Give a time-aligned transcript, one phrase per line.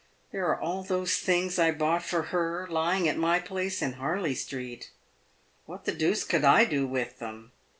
[0.31, 4.33] There are all those things I bought for her lying at my place in Harley
[4.33, 4.89] street.
[5.67, 7.51] "What the deuce could I do with them